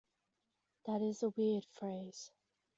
[0.87, 2.31] That is a weird phrase.